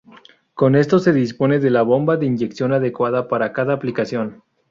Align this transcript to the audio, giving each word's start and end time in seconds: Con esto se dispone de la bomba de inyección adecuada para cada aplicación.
Con 0.55 0.73
esto 0.73 0.97
se 0.97 1.13
dispone 1.13 1.59
de 1.59 1.69
la 1.69 1.83
bomba 1.83 2.17
de 2.17 2.25
inyección 2.25 2.73
adecuada 2.73 3.27
para 3.27 3.53
cada 3.53 3.73
aplicación. 3.75 4.41